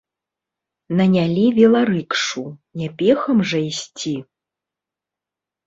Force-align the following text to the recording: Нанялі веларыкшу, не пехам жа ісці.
Нанялі 1.01 1.43
веларыкшу, 1.59 2.41
не 2.83 2.89
пехам 3.03 3.37
жа 3.53 3.63
ісці. 3.69 4.17